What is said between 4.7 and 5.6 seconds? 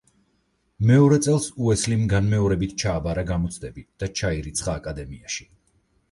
აკადემიაში.